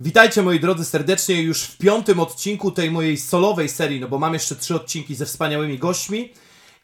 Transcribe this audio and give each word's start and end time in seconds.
Witajcie 0.00 0.42
moi 0.42 0.60
drodzy 0.60 0.84
serdecznie 0.84 1.42
już 1.42 1.62
w 1.62 1.78
piątym 1.78 2.20
odcinku 2.20 2.70
tej 2.70 2.90
mojej 2.90 3.16
solowej 3.16 3.68
serii, 3.68 4.00
no 4.00 4.08
bo 4.08 4.18
mam 4.18 4.34
jeszcze 4.34 4.56
trzy 4.56 4.74
odcinki 4.74 5.14
ze 5.14 5.26
wspaniałymi 5.26 5.78
gośćmi. 5.78 6.32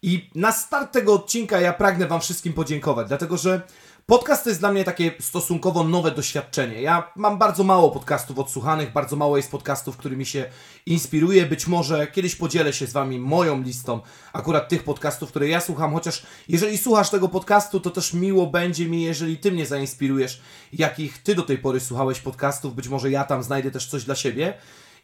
I 0.02 0.30
na 0.34 0.52
start 0.52 0.92
tego 0.92 1.14
odcinka 1.14 1.60
ja 1.60 1.72
pragnę 1.72 2.06
Wam 2.06 2.20
wszystkim 2.20 2.52
podziękować, 2.52 3.08
dlatego 3.08 3.36
że 3.36 3.62
podcast 4.10 4.44
to 4.44 4.50
jest 4.50 4.60
dla 4.60 4.72
mnie 4.72 4.84
takie 4.84 5.12
stosunkowo 5.20 5.84
nowe 5.84 6.10
doświadczenie. 6.10 6.82
Ja 6.82 7.12
mam 7.16 7.38
bardzo 7.38 7.64
mało 7.64 7.90
podcastów 7.90 8.38
odsłuchanych, 8.38 8.92
bardzo 8.92 9.16
mało 9.16 9.36
jest 9.36 9.50
podcastów, 9.50 9.96
którymi 9.96 10.26
się 10.26 10.50
inspiruję. 10.86 11.46
Być 11.46 11.66
może 11.66 12.06
kiedyś 12.06 12.36
podzielę 12.36 12.72
się 12.72 12.86
z 12.86 12.92
Wami 12.92 13.18
moją 13.18 13.62
listą 13.62 14.00
akurat 14.32 14.68
tych 14.68 14.84
podcastów, 14.84 15.30
które 15.30 15.48
ja 15.48 15.60
słucham, 15.60 15.92
chociaż 15.92 16.22
jeżeli 16.48 16.78
słuchasz 16.78 17.10
tego 17.10 17.28
podcastu, 17.28 17.80
to 17.80 17.90
też 17.90 18.14
miło 18.14 18.46
będzie 18.46 18.86
mi, 18.86 19.02
jeżeli 19.02 19.38
Ty 19.38 19.52
mnie 19.52 19.66
zainspirujesz, 19.66 20.40
jakich 20.72 21.22
Ty 21.22 21.34
do 21.34 21.42
tej 21.42 21.58
pory 21.58 21.80
słuchałeś 21.80 22.20
podcastów. 22.20 22.74
Być 22.74 22.88
może 22.88 23.10
ja 23.10 23.24
tam 23.24 23.42
znajdę 23.42 23.70
też 23.70 23.86
coś 23.86 24.04
dla 24.04 24.14
siebie. 24.14 24.54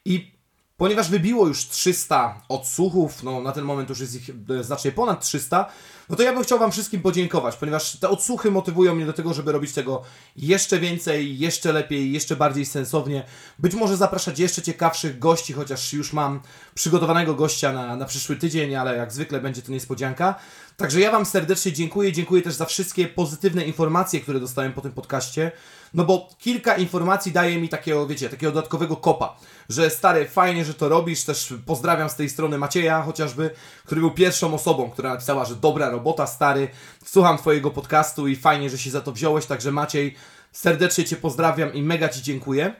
I 0.05 0.36
Ponieważ 0.77 1.11
wybiło 1.11 1.47
już 1.49 1.69
300 1.69 2.43
odsłuchów, 2.49 3.23
no 3.23 3.41
na 3.41 3.53
ten 3.53 3.65
moment 3.65 3.89
już 3.89 4.01
jest 4.01 4.15
ich 4.15 4.31
e, 4.61 4.65
znacznie 4.65 4.93
ponad 4.93 5.21
300, 5.21 5.67
no 6.09 6.17
to 6.17 6.23
ja 6.23 6.33
bym 6.33 6.43
chciał 6.43 6.59
Wam 6.59 6.73
wszystkim 6.73 7.03
podziękować, 7.03 7.57
ponieważ 7.57 7.97
te 7.97 8.09
odsłuchy 8.09 8.51
motywują 8.51 8.95
mnie 8.95 9.07
do 9.07 9.13
tego, 9.13 9.35
żeby 9.35 9.53
robić 9.53 9.73
tego 9.73 10.03
jeszcze 10.37 10.79
więcej, 10.79 11.39
jeszcze 11.39 11.73
lepiej, 11.73 12.13
jeszcze 12.13 12.37
bardziej 12.37 12.67
sensownie. 12.67 13.25
Być 13.59 13.75
może 13.75 13.97
zapraszać 13.97 14.39
jeszcze 14.39 14.63
ciekawszych 14.63 15.19
gości, 15.19 15.53
chociaż 15.53 15.93
już 15.93 16.13
mam 16.13 16.41
przygotowanego 16.75 17.35
gościa 17.35 17.73
na, 17.73 17.97
na 17.97 18.05
przyszły 18.05 18.37
tydzień, 18.37 18.75
ale 18.75 18.97
jak 18.97 19.13
zwykle 19.13 19.41
będzie 19.41 19.63
to 19.63 19.73
niespodzianka. 19.73 20.35
Także 20.77 21.01
ja 21.01 21.11
Wam 21.11 21.27
serdecznie 21.27 21.73
dziękuję. 21.73 22.13
Dziękuję 22.13 22.43
też 22.43 22.55
za 22.55 22.65
wszystkie 22.65 23.09
pozytywne 23.09 23.65
informacje, 23.65 24.21
które 24.21 24.41
dostałem 24.41 24.73
po 24.73 24.81
tym 24.81 24.93
podcaście. 24.93 25.53
No 25.95 26.05
bo 26.05 26.29
kilka 26.39 26.77
informacji 26.77 27.33
daje 27.33 27.61
mi 27.61 27.69
takiego, 27.69 28.07
wiecie, 28.07 28.29
takiego 28.29 28.53
dodatkowego 28.53 28.97
kopa, 28.97 29.37
że 29.69 29.91
stary, 29.91 30.29
fajnie, 30.29 30.65
że 30.65 30.75
to 30.75 30.89
robisz. 30.89 31.25
Też 31.25 31.55
pozdrawiam 31.67 32.11
z 32.11 32.15
tej 32.15 32.31
strony 32.31 32.59
Macieja 32.59 33.03
chociażby, 33.03 33.51
który 33.85 34.01
był 34.01 34.11
pierwszą 34.11 34.55
osobą, 34.55 34.91
która 34.91 35.11
napisała, 35.11 35.45
że 35.45 35.57
dobra 35.57 35.91
robota, 35.91 36.27
stary. 36.27 36.69
Słucham 37.05 37.39
Twojego 37.39 37.71
podcastu 37.71 38.29
i 38.29 38.37
fajnie, 38.37 38.71
że 38.71 38.79
się 38.79 38.91
za 38.91 39.01
to 39.01 39.13
wziąłeś. 39.13 39.47
Także 39.47 39.73
Maciej, 39.73 40.15
serdecznie 40.53 41.05
Cię 41.05 41.17
pozdrawiam 41.17 41.75
i 41.75 41.83
mega 41.83 42.09
Ci 42.09 42.23
dziękuję. 42.23 42.75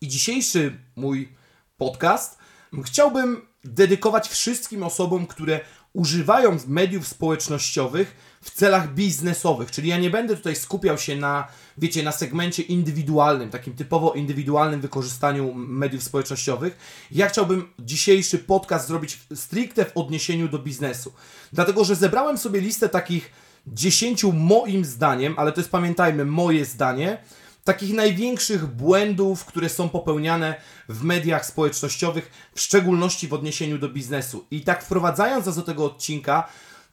I 0.00 0.08
dzisiejszy 0.08 0.78
mój 0.96 1.32
podcast 1.76 2.38
chciałbym 2.84 3.46
dedykować 3.64 4.28
wszystkim 4.28 4.82
osobom, 4.82 5.26
które 5.26 5.60
używają 5.96 6.58
mediów 6.66 7.08
społecznościowych 7.08 8.16
w 8.40 8.50
celach 8.50 8.94
biznesowych, 8.94 9.70
czyli 9.70 9.88
ja 9.88 9.98
nie 9.98 10.10
będę 10.10 10.36
tutaj 10.36 10.56
skupiał 10.56 10.98
się 10.98 11.16
na, 11.16 11.48
wiecie, 11.78 12.02
na 12.02 12.12
segmencie 12.12 12.62
indywidualnym, 12.62 13.50
takim 13.50 13.74
typowo 13.74 14.12
indywidualnym 14.12 14.80
wykorzystaniu 14.80 15.54
mediów 15.54 16.02
społecznościowych. 16.02 16.78
Ja 17.10 17.28
chciałbym 17.28 17.68
dzisiejszy 17.78 18.38
podcast 18.38 18.88
zrobić 18.88 19.20
stricte 19.34 19.84
w 19.84 19.96
odniesieniu 19.96 20.48
do 20.48 20.58
biznesu, 20.58 21.12
dlatego 21.52 21.84
że 21.84 21.96
zebrałem 21.96 22.38
sobie 22.38 22.60
listę 22.60 22.88
takich 22.88 23.32
10 23.66 24.24
moim 24.32 24.84
zdaniem, 24.84 25.34
ale 25.36 25.52
to 25.52 25.60
jest 25.60 25.70
pamiętajmy 25.70 26.24
moje 26.24 26.64
zdanie, 26.64 27.18
takich 27.66 27.94
największych 27.94 28.66
błędów, 28.66 29.44
które 29.44 29.68
są 29.68 29.88
popełniane 29.88 30.54
w 30.88 31.02
mediach 31.02 31.46
społecznościowych, 31.46 32.30
w 32.54 32.60
szczególności 32.60 33.28
w 33.28 33.34
odniesieniu 33.34 33.78
do 33.78 33.88
biznesu. 33.88 34.46
I 34.50 34.60
tak 34.60 34.84
wprowadzając 34.84 35.46
nas 35.46 35.56
do 35.56 35.62
tego 35.62 35.84
odcinka, 35.84 36.48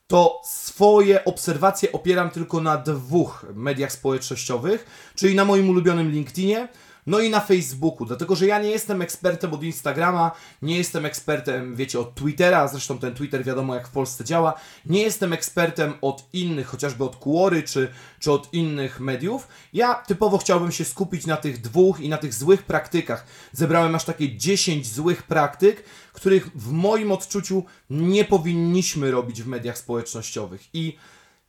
to 0.07 0.41
swoje 0.45 1.25
obserwacje 1.25 1.91
opieram 1.91 2.29
tylko 2.29 2.62
na 2.62 2.78
dwóch 2.78 3.45
mediach 3.53 3.91
społecznościowych, 3.91 4.85
czyli 5.16 5.35
na 5.35 5.45
moim 5.45 5.69
ulubionym 5.69 6.12
LinkedInie 6.12 6.67
no 7.07 7.19
i 7.19 7.29
na 7.29 7.39
Facebooku, 7.39 8.05
dlatego 8.05 8.35
że 8.35 8.47
ja 8.47 8.59
nie 8.59 8.69
jestem 8.69 9.01
ekspertem 9.01 9.53
od 9.53 9.63
Instagrama, 9.63 10.31
nie 10.61 10.77
jestem 10.77 11.05
ekspertem, 11.05 11.75
wiecie, 11.75 11.99
od 11.99 12.15
Twittera, 12.15 12.67
zresztą 12.67 12.99
ten 12.99 13.13
Twitter 13.13 13.43
wiadomo 13.43 13.75
jak 13.75 13.87
w 13.87 13.91
Polsce 13.91 14.23
działa, 14.23 14.53
nie 14.85 15.01
jestem 15.01 15.33
ekspertem 15.33 15.93
od 16.01 16.27
innych, 16.33 16.67
chociażby 16.67 17.03
od 17.03 17.15
Quory 17.15 17.63
czy, 17.63 17.87
czy 18.19 18.31
od 18.31 18.53
innych 18.53 18.99
mediów. 18.99 19.47
Ja 19.73 19.95
typowo 19.95 20.37
chciałbym 20.37 20.71
się 20.71 20.85
skupić 20.85 21.25
na 21.25 21.37
tych 21.37 21.61
dwóch 21.61 21.99
i 21.99 22.09
na 22.09 22.17
tych 22.17 22.33
złych 22.33 22.63
praktykach. 22.63 23.25
Zebrałem 23.51 23.95
aż 23.95 24.05
takie 24.05 24.37
10 24.37 24.87
złych 24.87 25.23
praktyk, 25.23 25.83
których 26.13 26.49
w 26.55 26.71
moim 26.71 27.11
odczuciu 27.11 27.63
nie 27.89 28.25
powinniśmy 28.25 29.11
robić 29.11 29.43
w 29.43 29.47
mediach 29.47 29.77
społecznościowych. 29.77 30.61
I 30.73 30.97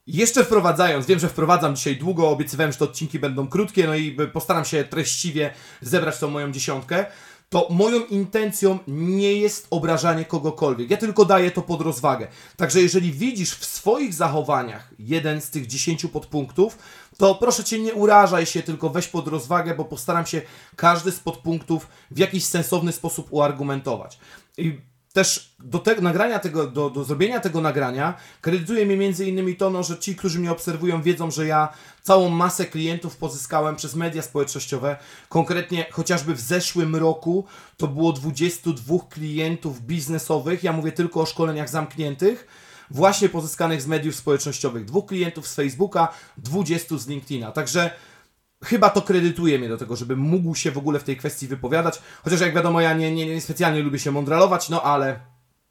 jeszcze 0.06 0.44
wprowadzając, 0.44 1.06
wiem, 1.06 1.18
że 1.18 1.28
wprowadzam 1.28 1.76
dzisiaj 1.76 1.96
długo, 1.96 2.28
obiecywałem, 2.28 2.72
że 2.72 2.78
te 2.78 2.84
odcinki 2.84 3.18
będą 3.18 3.48
krótkie, 3.48 3.86
no 3.86 3.94
i 3.94 4.16
postaram 4.32 4.64
się 4.64 4.84
treściwie 4.84 5.54
zebrać 5.80 6.18
tą 6.18 6.30
moją 6.30 6.52
dziesiątkę. 6.52 7.06
To 7.48 7.66
moją 7.70 8.04
intencją 8.04 8.78
nie 8.88 9.34
jest 9.34 9.66
obrażanie 9.70 10.24
kogokolwiek. 10.24 10.90
Ja 10.90 10.96
tylko 10.96 11.24
daję 11.24 11.50
to 11.50 11.62
pod 11.62 11.80
rozwagę. 11.80 12.28
Także 12.56 12.82
jeżeli 12.82 13.12
widzisz 13.12 13.50
w 13.50 13.64
swoich 13.64 14.14
zachowaniach 14.14 14.90
jeden 14.98 15.40
z 15.40 15.50
tych 15.50 15.66
dziesięciu 15.66 16.08
podpunktów, 16.08 16.78
to 17.18 17.34
proszę 17.34 17.64
cię, 17.64 17.78
nie 17.78 17.94
urażaj 17.94 18.46
się, 18.46 18.62
tylko 18.62 18.90
weź 18.90 19.08
pod 19.08 19.28
rozwagę, 19.28 19.74
bo 19.74 19.84
postaram 19.84 20.26
się 20.26 20.42
każdy 20.76 21.12
z 21.12 21.20
podpunktów 21.20 21.88
w 22.10 22.18
jakiś 22.18 22.44
sensowny 22.44 22.92
sposób 22.92 23.26
uargumentować. 23.30 24.18
I 24.58 24.80
też 25.14 25.54
do 25.58 25.78
te, 25.78 26.00
nagrania 26.00 26.38
tego, 26.38 26.66
do, 26.66 26.90
do 26.90 27.04
zrobienia 27.04 27.40
tego 27.40 27.60
nagrania 27.60 28.14
kredytuje 28.40 28.86
mi 28.86 28.96
między 28.96 29.26
innymi 29.26 29.56
to, 29.56 29.70
no, 29.70 29.82
że 29.82 29.98
ci, 29.98 30.16
którzy 30.16 30.38
mnie 30.38 30.52
obserwują, 30.52 31.02
wiedzą, 31.02 31.30
że 31.30 31.46
ja 31.46 31.68
całą 32.02 32.28
masę 32.28 32.64
klientów 32.64 33.16
pozyskałem 33.16 33.76
przez 33.76 33.94
media 33.94 34.22
społecznościowe. 34.22 34.96
Konkretnie 35.28 35.86
chociażby 35.90 36.34
w 36.34 36.40
zeszłym 36.40 36.96
roku 36.96 37.44
to 37.76 37.88
było 37.88 38.12
22 38.12 38.94
klientów 39.10 39.80
biznesowych, 39.80 40.64
ja 40.64 40.72
mówię 40.72 40.92
tylko 40.92 41.20
o 41.20 41.26
szkoleniach 41.26 41.68
zamkniętych, 41.68 42.46
właśnie 42.90 43.28
pozyskanych 43.28 43.82
z 43.82 43.86
mediów 43.86 44.14
społecznościowych. 44.14 44.84
Dwóch 44.84 45.06
klientów 45.06 45.48
z 45.48 45.54
Facebooka, 45.54 46.08
20 46.38 46.98
z 46.98 47.06
LinkedIna. 47.06 47.52
Także 47.52 47.90
chyba 48.64 48.90
to 48.90 49.02
kredytuje 49.02 49.58
mnie 49.58 49.68
do 49.68 49.76
tego, 49.76 49.96
żebym 49.96 50.18
mógł 50.18 50.54
się 50.54 50.70
w 50.70 50.78
ogóle 50.78 50.98
w 50.98 51.04
tej 51.04 51.16
kwestii 51.16 51.48
wypowiadać. 51.48 52.02
Chociaż 52.24 52.40
jak 52.40 52.54
wiadomo, 52.54 52.80
ja 52.80 52.94
nie, 52.94 53.14
nie, 53.14 53.26
nie 53.26 53.40
specjalnie 53.40 53.82
lubię 53.82 53.98
się 53.98 54.10
mądralować, 54.10 54.68
no 54.68 54.82
ale 54.82 55.20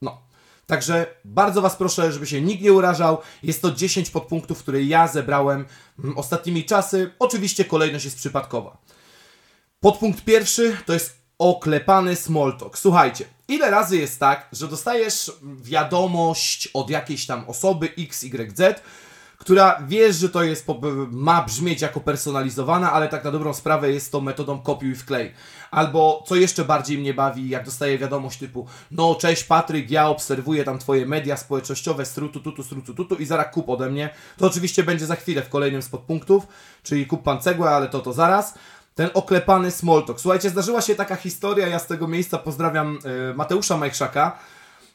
no. 0.01 0.21
Także 0.67 1.15
bardzo 1.25 1.61
Was 1.61 1.75
proszę, 1.75 2.11
żeby 2.11 2.27
się 2.27 2.41
nikt 2.41 2.63
nie 2.63 2.73
urażał. 2.73 3.17
Jest 3.43 3.61
to 3.61 3.71
10 3.71 4.09
podpunktów, 4.09 4.59
które 4.59 4.83
ja 4.83 5.07
zebrałem 5.07 5.65
mm, 5.99 6.17
ostatnimi 6.17 6.65
czasy. 6.65 7.11
Oczywiście 7.19 7.65
kolejność 7.65 8.05
jest 8.05 8.17
przypadkowa. 8.17 8.77
Podpunkt 9.79 10.23
pierwszy 10.23 10.77
to 10.85 10.93
jest 10.93 11.23
oklepany 11.37 12.15
small 12.15 12.57
talk. 12.57 12.77
Słuchajcie, 12.77 13.25
ile 13.47 13.71
razy 13.71 13.97
jest 13.97 14.19
tak, 14.19 14.47
że 14.51 14.67
dostajesz 14.67 15.31
wiadomość 15.61 16.69
od 16.73 16.89
jakiejś 16.89 17.25
tam 17.25 17.49
osoby 17.49 17.89
XYZ, 17.97 18.61
która 19.43 19.81
wiesz, 19.87 20.15
że 20.15 20.29
to 20.29 20.43
jest, 20.43 20.67
ma 21.11 21.41
brzmieć 21.41 21.81
jako 21.81 21.99
personalizowana, 21.99 22.91
ale 22.91 23.09
tak 23.09 23.23
na 23.23 23.31
dobrą 23.31 23.53
sprawę 23.53 23.91
jest 23.91 24.11
to 24.11 24.21
metodą 24.21 24.59
kopiuj 24.59 24.95
wklej. 24.95 25.33
Albo 25.71 26.23
co 26.27 26.35
jeszcze 26.35 26.65
bardziej 26.65 26.97
mnie 26.97 27.13
bawi, 27.13 27.49
jak 27.49 27.65
dostaję 27.65 27.97
wiadomość 27.97 28.39
typu 28.39 28.67
no 28.91 29.15
cześć 29.15 29.43
Patryk, 29.43 29.91
ja 29.91 30.07
obserwuję 30.07 30.63
tam 30.63 30.79
Twoje 30.79 31.05
media 31.05 31.37
społecznościowe, 31.37 32.05
strutu 32.05 32.39
tutu, 32.39 32.63
strutu 32.63 32.93
tutu 32.93 33.15
i 33.15 33.25
zaraz 33.25 33.53
kup 33.53 33.69
ode 33.69 33.89
mnie. 33.89 34.09
To 34.37 34.45
oczywiście 34.45 34.83
będzie 34.83 35.05
za 35.05 35.15
chwilę 35.15 35.41
w 35.41 35.49
kolejnym 35.49 35.81
z 35.81 35.89
podpunktów, 35.89 36.47
czyli 36.83 37.05
kup 37.05 37.23
Pan 37.23 37.41
cegłę, 37.41 37.69
ale 37.69 37.89
to 37.89 37.99
to 37.99 38.13
zaraz 38.13 38.53
ten 38.95 39.09
oklepany 39.13 39.71
small 39.71 40.03
talk. 40.05 40.21
Słuchajcie, 40.21 40.49
zdarzyła 40.49 40.81
się 40.81 40.95
taka 40.95 41.15
historia, 41.15 41.67
ja 41.67 41.79
z 41.79 41.87
tego 41.87 42.07
miejsca 42.07 42.37
pozdrawiam 42.37 42.99
y, 43.31 43.33
Mateusza 43.33 43.77
Majchrzaka, 43.77 44.39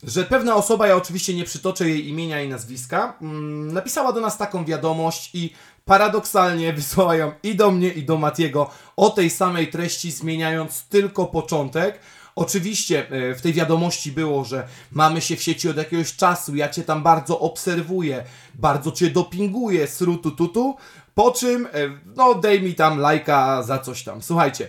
że 0.03 0.25
pewna 0.25 0.55
osoba, 0.55 0.87
ja 0.87 0.97
oczywiście 0.97 1.35
nie 1.35 1.45
przytoczę 1.45 1.89
jej 1.89 2.09
imienia 2.09 2.43
i 2.43 2.49
nazwiska, 2.49 3.15
mm, 3.23 3.73
napisała 3.73 4.13
do 4.13 4.21
nas 4.21 4.39
taką 4.39 4.65
wiadomość 4.65 5.31
i 5.35 5.53
paradoksalnie 5.85 6.73
wysłała 6.83 7.17
ją 7.17 7.33
i 7.43 7.55
do 7.55 7.71
mnie, 7.71 7.89
i 7.89 8.03
do 8.03 8.19
Matiego 8.19 8.71
o 8.97 9.11
tej 9.11 9.31
samej 9.31 9.69
treści, 9.71 10.11
zmieniając 10.11 10.83
tylko 10.83 11.27
początek. 11.27 11.99
Oczywiście 12.37 13.11
e, 13.11 13.35
w 13.35 13.43
tej 13.43 13.53
wiadomości 13.53 14.13
było, 14.13 14.45
że 14.45 14.69
mamy 14.93 15.21
się 15.21 15.37
w 15.37 15.43
sieci 15.43 15.69
od 15.69 15.77
jakiegoś 15.77 16.17
czasu, 16.17 16.57
ja 16.57 16.69
Cię 16.69 16.83
tam 16.83 17.03
bardzo 17.03 17.41
obserwuję, 17.41 18.25
bardzo 18.55 18.93
Cię 18.93 19.11
dopinguję, 19.11 19.87
srutu 19.87 20.31
tutu. 20.31 20.77
Po 21.15 21.31
czym, 21.31 21.67
e, 21.67 21.71
no 22.17 22.35
daj 22.35 22.63
mi 22.63 22.75
tam 22.75 22.99
lajka 22.99 23.63
za 23.63 23.79
coś 23.79 24.05
tam. 24.05 24.23
Słuchajcie, 24.23 24.69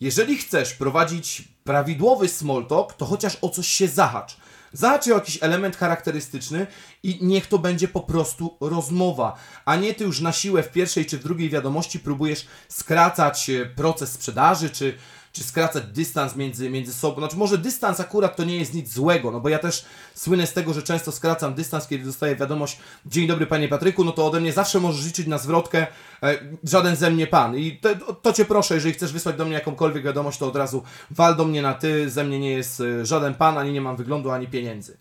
jeżeli 0.00 0.36
chcesz 0.36 0.74
prowadzić 0.74 1.48
prawidłowy 1.64 2.28
small 2.28 2.66
talk, 2.66 2.92
to 2.92 3.04
chociaż 3.04 3.38
o 3.40 3.48
coś 3.48 3.66
się 3.66 3.88
zahacz. 3.88 4.36
Zahacz 4.72 5.06
o 5.06 5.14
jakiś 5.14 5.38
element 5.40 5.76
charakterystyczny 5.76 6.66
i 7.02 7.18
niech 7.22 7.46
to 7.46 7.58
będzie 7.58 7.88
po 7.88 8.00
prostu 8.00 8.56
rozmowa, 8.60 9.38
a 9.64 9.76
nie 9.76 9.94
ty 9.94 10.04
już 10.04 10.20
na 10.20 10.32
siłę 10.32 10.62
w 10.62 10.72
pierwszej 10.72 11.06
czy 11.06 11.18
w 11.18 11.22
drugiej 11.22 11.50
wiadomości 11.50 12.00
próbujesz 12.00 12.46
skracać 12.68 13.50
e, 13.50 13.66
proces 13.66 14.12
sprzedaży, 14.12 14.70
czy 14.70 14.94
czy 15.32 15.44
skracać 15.44 15.84
dystans 15.84 16.36
między, 16.36 16.70
między 16.70 16.94
sobą. 16.94 17.20
Znaczy, 17.20 17.36
może 17.36 17.58
dystans 17.58 18.00
akurat 18.00 18.36
to 18.36 18.44
nie 18.44 18.56
jest 18.56 18.74
nic 18.74 18.92
złego, 18.92 19.30
no 19.30 19.40
bo 19.40 19.48
ja 19.48 19.58
też 19.58 19.84
słynę 20.14 20.46
z 20.46 20.52
tego, 20.52 20.74
że 20.74 20.82
często 20.82 21.12
skracam 21.12 21.54
dystans, 21.54 21.86
kiedy 21.86 22.04
dostaję 22.04 22.36
wiadomość 22.36 22.78
Dzień 23.06 23.26
dobry 23.26 23.46
panie 23.46 23.68
Patryku, 23.68 24.04
no 24.04 24.12
to 24.12 24.26
ode 24.26 24.40
mnie 24.40 24.52
zawsze 24.52 24.80
możesz 24.80 25.06
liczyć 25.06 25.26
na 25.26 25.38
zwrotkę 25.38 25.86
e, 26.22 26.38
żaden 26.64 26.96
ze 26.96 27.10
mnie 27.10 27.26
pan. 27.26 27.56
I 27.56 27.76
to, 27.76 28.14
to 28.14 28.32
cię 28.32 28.44
proszę, 28.44 28.74
jeżeli 28.74 28.94
chcesz 28.94 29.12
wysłać 29.12 29.36
do 29.36 29.44
mnie 29.44 29.54
jakąkolwiek 29.54 30.04
wiadomość, 30.04 30.38
to 30.38 30.46
od 30.46 30.56
razu 30.56 30.82
wal 31.10 31.36
do 31.36 31.44
mnie 31.44 31.62
na 31.62 31.74
ty, 31.74 32.10
ze 32.10 32.24
mnie 32.24 32.38
nie 32.38 32.50
jest 32.50 32.80
e, 32.80 33.06
żaden 33.06 33.34
pan, 33.34 33.58
ani 33.58 33.72
nie 33.72 33.80
mam 33.80 33.96
wyglądu, 33.96 34.30
ani 34.30 34.46
pieniędzy. 34.46 34.96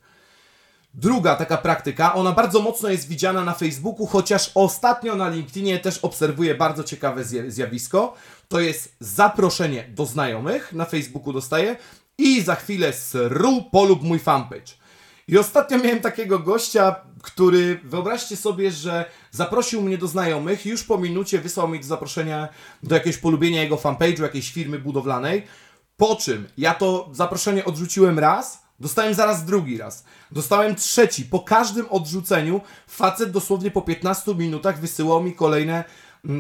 Druga 0.93 1.35
taka 1.35 1.57
praktyka, 1.57 2.13
ona 2.13 2.31
bardzo 2.31 2.61
mocno 2.61 2.89
jest 2.89 3.07
widziana 3.07 3.43
na 3.43 3.53
Facebooku, 3.53 4.05
chociaż 4.05 4.51
ostatnio 4.55 5.15
na 5.15 5.29
LinkedInie 5.29 5.79
też 5.79 5.97
obserwuję 5.97 6.55
bardzo 6.55 6.83
ciekawe 6.83 7.23
zjawisko. 7.47 8.13
To 8.47 8.59
jest 8.59 8.95
zaproszenie 8.99 9.83
do 9.89 10.05
znajomych, 10.05 10.73
na 10.73 10.85
Facebooku 10.85 11.33
dostaję 11.33 11.75
i 12.17 12.41
za 12.41 12.55
chwilę 12.55 12.93
sru 12.93 13.63
polub 13.71 14.03
mój 14.03 14.19
fanpage. 14.19 14.73
I 15.27 15.38
ostatnio 15.38 15.77
miałem 15.77 15.99
takiego 15.99 16.39
gościa, 16.39 16.95
który, 17.21 17.79
wyobraźcie 17.83 18.38
sobie, 18.38 18.71
że 18.71 19.05
zaprosił 19.31 19.81
mnie 19.81 19.97
do 19.97 20.07
znajomych, 20.07 20.65
już 20.65 20.83
po 20.83 20.97
minucie 20.97 21.39
wysłał 21.39 21.67
mi 21.67 21.79
do 21.79 21.85
zaproszenia 21.85 22.49
do 22.83 22.95
jakiegoś 22.95 23.17
polubienia 23.17 23.63
jego 23.63 23.75
fanpage'u, 23.75 24.21
jakiejś 24.21 24.51
firmy 24.51 24.79
budowlanej, 24.79 25.43
po 25.97 26.15
czym 26.15 26.47
ja 26.57 26.73
to 26.73 27.09
zaproszenie 27.11 27.65
odrzuciłem 27.65 28.19
raz, 28.19 28.63
Dostałem 28.81 29.13
zaraz 29.13 29.45
drugi 29.45 29.77
raz. 29.77 30.03
Dostałem 30.31 30.75
trzeci. 30.75 31.25
Po 31.25 31.39
każdym 31.39 31.85
odrzuceniu 31.89 32.61
facet 32.87 33.31
dosłownie 33.31 33.71
po 33.71 33.81
15 33.81 34.35
minutach 34.35 34.79
wysyłał 34.79 35.23
mi 35.23 35.35
kolejne 35.35 35.83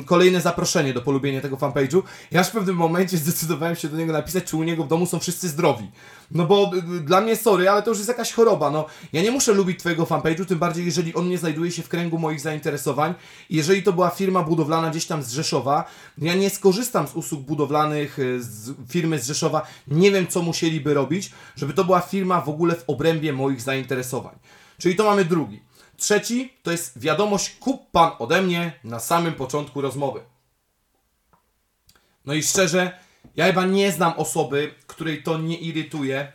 kolejne 0.05 0.41
zaproszenie 0.41 0.93
do 0.93 1.01
polubienia 1.01 1.41
tego 1.41 1.57
fanpage'u. 1.57 2.03
Ja 2.31 2.43
w 2.43 2.51
pewnym 2.51 2.75
momencie 2.75 3.17
zdecydowałem 3.17 3.75
się 3.75 3.89
do 3.89 3.97
niego 3.97 4.13
napisać, 4.13 4.43
czy 4.43 4.57
u 4.57 4.63
niego 4.63 4.83
w 4.83 4.87
domu 4.87 5.05
są 5.05 5.19
wszyscy 5.19 5.49
zdrowi. 5.49 5.91
No 6.31 6.45
bo 6.45 6.71
y, 6.73 6.95
y, 6.95 6.99
dla 6.99 7.21
mnie, 7.21 7.35
sorry, 7.35 7.69
ale 7.69 7.83
to 7.83 7.89
już 7.89 7.97
jest 7.97 8.07
jakaś 8.07 8.33
choroba. 8.33 8.71
No, 8.71 8.85
ja 9.13 9.21
nie 9.21 9.31
muszę 9.31 9.53
lubić 9.53 9.79
Twojego 9.79 10.03
fanpage'u, 10.03 10.45
tym 10.45 10.59
bardziej 10.59 10.85
jeżeli 10.85 11.15
on 11.15 11.29
nie 11.29 11.37
znajduje 11.37 11.71
się 11.71 11.81
w 11.81 11.89
kręgu 11.89 12.19
moich 12.19 12.41
zainteresowań. 12.41 13.13
Jeżeli 13.49 13.83
to 13.83 13.93
była 13.93 14.09
firma 14.09 14.43
budowlana 14.43 14.89
gdzieś 14.89 15.05
tam 15.05 15.23
z 15.23 15.31
Rzeszowa, 15.31 15.85
ja 16.17 16.35
nie 16.35 16.49
skorzystam 16.49 17.07
z 17.07 17.15
usług 17.15 17.41
budowlanych 17.41 18.19
y, 18.19 18.43
z 18.43 18.71
firmy 18.89 19.19
z 19.19 19.27
Rzeszowa. 19.27 19.67
Nie 19.87 20.11
wiem, 20.11 20.27
co 20.27 20.41
musieliby 20.41 20.93
robić, 20.93 21.31
żeby 21.55 21.73
to 21.73 21.83
była 21.83 21.99
firma 21.99 22.41
w 22.41 22.49
ogóle 22.49 22.75
w 22.75 22.83
obrębie 22.87 23.33
moich 23.33 23.61
zainteresowań. 23.61 24.35
Czyli 24.77 24.95
to 24.95 25.03
mamy 25.03 25.25
drugi. 25.25 25.70
Trzeci 26.01 26.53
to 26.63 26.71
jest 26.71 26.99
wiadomość 26.99 27.49
kup 27.49 27.91
pan 27.91 28.11
ode 28.19 28.41
mnie 28.41 28.73
na 28.83 28.99
samym 28.99 29.33
początku 29.33 29.81
rozmowy. 29.81 30.21
No 32.25 32.33
i 32.33 32.43
szczerze, 32.43 32.99
ja 33.35 33.45
chyba 33.45 33.65
nie 33.65 33.91
znam 33.91 34.13
osoby, 34.17 34.73
której 34.87 35.23
to 35.23 35.37
nie 35.37 35.57
irytuje, 35.57 36.31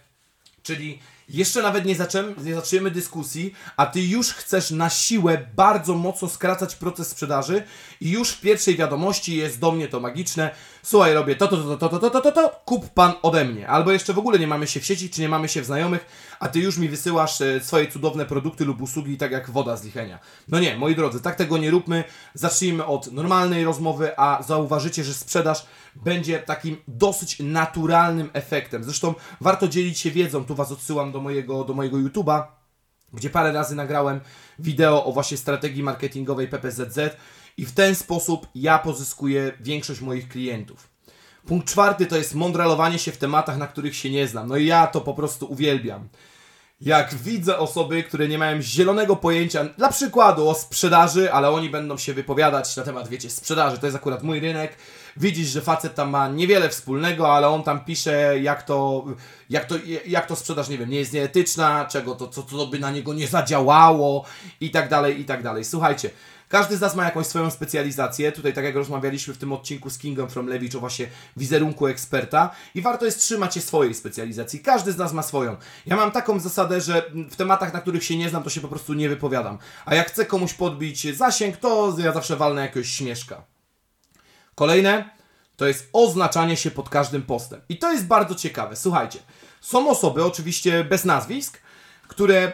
czyli 0.63 0.99
jeszcze 1.29 1.63
nawet 1.63 1.85
nie 1.85 1.95
zaczęmy, 1.95 2.35
nie 2.43 2.55
zaczniemy 2.55 2.91
dyskusji, 2.91 3.55
a 3.77 3.87
ty 3.87 4.03
już 4.03 4.33
chcesz 4.33 4.71
na 4.71 4.91
siłę 4.91 5.47
bardzo 5.57 5.95
mocno 5.95 6.29
skracać 6.29 6.77
proces 6.77 7.09
sprzedaży 7.09 7.65
i 8.01 8.11
już 8.11 8.31
w 8.31 8.41
pierwszej 8.41 8.77
wiadomości 8.77 9.37
jest 9.37 9.61
do 9.61 9.73
mnie 9.73 9.89
to 9.89 10.01
magiczne. 10.01 10.55
Słuchaj, 10.87 11.15
robię 11.15 11.37
to, 11.37 11.49
to, 11.49 11.57
to, 11.57 11.77
to, 11.77 11.89
to, 11.89 11.99
to, 11.99 12.11
to, 12.11 12.21
to, 12.21 12.33
to, 12.33 12.61
kup 12.65 12.91
pan 12.91 13.13
ode 13.23 13.45
mnie. 13.45 13.69
Albo 13.69 13.93
jeszcze 13.93 14.13
w 14.13 14.19
ogóle 14.19 14.39
nie 14.39 14.47
mamy 14.47 14.67
się 14.67 14.81
w 14.81 14.87
sieci, 14.87 15.11
czy 15.11 15.21
nie 15.21 15.29
mamy 15.29 15.49
się 15.49 15.63
w 15.63 15.65
znajomych, 15.65 16.07
a 16.41 16.49
ty 16.49 16.61
już 16.61 16.79
mi 16.79 16.89
wysyłasz 16.89 17.41
e, 17.41 17.61
swoje 17.61 17.87
cudowne 17.87 18.27
produkty 18.27 18.65
lub 18.65 18.83
usługi, 18.83 19.17
tak 19.17 19.33
jak 19.33 19.51
woda 19.51 19.77
z 19.77 19.85
lichenia. 19.85 20.19
No 20.49 20.61
nie, 20.61 20.77
moi 20.77 20.95
drodzy, 20.95 21.21
tak 21.21 21.35
tego 21.37 21.59
nie 21.59 21.71
róbmy. 21.71 22.05
Zacznijmy 22.35 22.85
od 22.85 23.13
normalnej 23.13 23.65
rozmowy, 23.65 24.19
a 24.19 24.43
zauważycie, 24.43 25.05
że 25.05 25.15
sprzedaż 25.15 25.67
będzie 25.97 26.39
takim 26.39 26.77
dosyć 26.89 27.39
naturalnym 27.41 28.31
efektem. 28.33 28.85
Zresztą 28.85 29.15
warto 29.41 29.69
dzielić 29.69 29.99
się 29.99 30.11
wiedzą, 30.11 30.45
tu 30.45 30.55
Was 30.55 30.73
odsyłam 30.73 31.13
do 31.13 31.21
mojego, 31.21 31.65
do 31.65 31.75
mojego 31.75 31.97
YouTube'a, 31.97 32.43
gdzie 33.13 33.31
parę 33.31 33.53
razy 33.53 33.75
nagrałem 33.75 34.21
wideo 34.59 35.05
o 35.05 35.13
właśnie 35.13 35.37
strategii 35.37 35.83
marketingowej 35.83 36.49
PPZZ 36.49 36.99
i 37.57 37.67
w 37.67 37.73
ten 37.73 37.95
sposób 37.95 38.47
ja 38.55 38.79
pozyskuję 38.79 39.53
większość 39.61 40.01
moich 40.01 40.29
klientów. 40.29 40.89
Punkt 41.47 41.69
czwarty 41.69 42.07
to 42.07 42.17
jest 42.17 42.35
mądralowanie 42.35 42.99
się 42.99 43.13
w 43.13 43.19
tematach, 43.19 43.59
na 43.59 43.67
których 43.67 43.97
się 43.97 44.11
nie 44.11 44.29
znam. 44.29 44.49
No 44.49 44.57
i 44.57 44.67
ja 44.67 44.87
to 44.87 45.01
po 45.01 45.15
prostu 45.15 45.53
uwielbiam. 45.53 46.09
Jak 46.81 47.15
widzę 47.15 47.59
osoby, 47.59 48.03
które 48.03 48.29
nie 48.29 48.39
mają 48.39 48.63
zielonego 48.63 49.17
pojęcia, 49.17 49.65
dla 49.65 49.89
przykładu 49.89 50.49
o 50.49 50.55
sprzedaży, 50.55 51.33
ale 51.33 51.51
oni 51.51 51.71
będą 51.71 51.99
się 51.99 52.15
wypowiadać 52.15 52.77
na 52.77 52.83
temat, 52.83 53.09
wiecie, 53.09 53.31
sprzedaży, 53.31 53.79
to 53.79 53.87
jest 53.87 53.97
akurat 53.97 54.23
mój 54.23 54.41
rynek. 54.41 54.77
Widzisz, 55.17 55.49
że 55.49 55.61
facet 55.61 55.95
tam 55.95 56.11
ma 56.11 56.29
niewiele 56.29 56.69
wspólnego, 56.69 57.35
ale 57.35 57.49
on 57.49 57.63
tam 57.63 57.85
pisze, 57.85 58.41
jak 58.41 58.63
to, 58.63 59.05
jak 59.51 59.65
to, 59.65 59.75
jak 60.07 60.27
to 60.27 60.37
sprzedaż, 60.37 60.69
nie 60.69 60.79
wiem, 60.79 60.91
nie 60.91 60.99
jest 60.99 61.13
nieetyczna, 61.13 61.85
czego 61.85 62.15
to, 62.15 62.29
co 62.29 62.43
to 62.43 62.67
by 62.67 62.79
na 62.79 62.91
niego 62.91 63.15
nie 63.15 63.27
zadziałało 63.27 64.25
i 64.61 64.71
tak 64.71 64.89
dalej, 64.89 65.21
i 65.21 65.25
tak 65.25 65.43
dalej. 65.43 65.65
Słuchajcie, 65.65 66.11
każdy 66.49 66.77
z 66.77 66.81
nas 66.81 66.95
ma 66.95 67.05
jakąś 67.05 67.27
swoją 67.27 67.51
specjalizację. 67.51 68.33
Tutaj, 68.33 68.53
tak 68.53 68.65
jak 68.65 68.75
rozmawialiśmy 68.75 69.35
w 69.35 69.39
tym 69.39 69.53
odcinku 69.53 69.91
z 69.91 69.99
Kingem 69.99 70.31
from 70.31 70.47
Levich 70.47 70.77
o 70.77 70.81
właśnie 70.81 71.07
wizerunku 71.37 71.87
eksperta 71.87 72.51
i 72.75 72.83
warto 72.83 73.05
jest 73.05 73.21
trzymać 73.21 73.55
się 73.55 73.61
swojej 73.61 73.95
specjalizacji. 73.95 74.61
Każdy 74.61 74.93
z 74.93 74.97
nas 74.97 75.13
ma 75.13 75.23
swoją. 75.23 75.57
Ja 75.87 75.97
mam 75.97 76.11
taką 76.11 76.41
zasadę, 76.41 76.81
że 76.81 77.03
w 77.31 77.37
tematach, 77.37 77.73
na 77.73 77.81
których 77.81 78.05
się 78.05 78.17
nie 78.17 78.29
znam, 78.29 78.43
to 78.43 78.51
się 78.51 78.61
po 78.61 78.69
prostu 78.69 78.95
nie 78.95 79.09
wypowiadam. 79.09 79.59
A 79.85 79.95
jak 79.95 80.09
chcę 80.09 80.27
komuś 80.27 80.55
podbić 80.55 81.17
zasięg, 81.17 81.57
to 81.57 81.97
ja 81.99 82.13
zawsze 82.13 82.37
walnę 82.37 82.63
jakiegoś 82.63 82.89
śmieszka. 82.89 83.45
Kolejne 84.55 85.17
to 85.57 85.67
jest 85.67 85.89
oznaczanie 85.93 86.57
się 86.57 86.71
pod 86.71 86.89
każdym 86.89 87.23
postem. 87.23 87.61
I 87.69 87.79
to 87.79 87.93
jest 87.93 88.07
bardzo 88.07 88.35
ciekawe. 88.35 88.77
Słuchajcie, 88.77 89.19
są 89.61 89.91
osoby, 89.91 90.25
oczywiście 90.25 90.85
bez 90.85 91.05
nazwisk, 91.05 91.61
które 92.09 92.53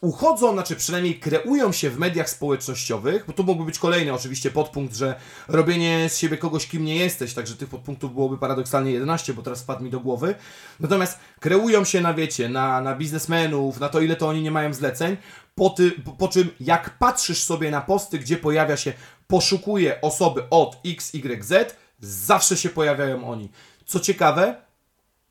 uchodzą, 0.00 0.52
znaczy 0.52 0.76
przynajmniej 0.76 1.20
kreują 1.20 1.72
się 1.72 1.90
w 1.90 1.98
mediach 1.98 2.30
społecznościowych, 2.30 3.24
bo 3.26 3.32
to 3.32 3.42
mógłby 3.42 3.64
być 3.64 3.78
kolejny 3.78 4.12
oczywiście 4.12 4.50
podpunkt, 4.50 4.96
że 4.96 5.14
robienie 5.48 6.08
z 6.08 6.18
siebie 6.18 6.36
kogoś, 6.36 6.66
kim 6.66 6.84
nie 6.84 6.96
jesteś, 6.96 7.34
także 7.34 7.56
tych 7.56 7.68
podpunktów 7.68 8.12
byłoby 8.14 8.38
paradoksalnie 8.38 8.92
11, 8.92 9.34
bo 9.34 9.42
teraz 9.42 9.62
wpadł 9.62 9.84
mi 9.84 9.90
do 9.90 10.00
głowy. 10.00 10.34
Natomiast 10.80 11.18
kreują 11.40 11.84
się 11.84 12.00
na, 12.00 12.14
wiecie, 12.14 12.48
na, 12.48 12.80
na 12.80 12.94
biznesmenów, 12.94 13.80
na 13.80 13.88
to, 13.88 14.00
ile 14.00 14.16
to 14.16 14.28
oni 14.28 14.42
nie 14.42 14.50
mają 14.50 14.74
zleceń, 14.74 15.16
po, 15.54 15.70
ty, 15.70 15.90
po, 15.90 16.12
po 16.12 16.28
czym 16.28 16.50
jak 16.60 16.98
patrzysz 16.98 17.42
sobie 17.42 17.70
na 17.70 17.80
posty, 17.80 18.18
gdzie 18.18 18.36
pojawia 18.36 18.76
się 18.76 18.92
poszukuje 19.26 20.00
osoby 20.00 20.42
od 20.50 20.80
XYZ, 20.86 21.52
zawsze 22.00 22.56
się 22.56 22.68
pojawiają 22.68 23.28
oni. 23.30 23.50
Co 23.86 24.00
ciekawe, 24.00 24.65